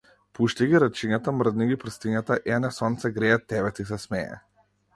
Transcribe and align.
Пушти 0.37 0.67
ги 0.71 0.79
рачињата, 0.83 1.33
мрдни 1.41 1.67
ги 1.73 1.77
прстињата, 1.85 2.39
ене 2.55 2.73
сонце 2.81 3.13
грее, 3.19 3.39
тебе 3.53 3.73
ти 3.81 3.87
се 3.91 4.01
смее. 4.07 4.43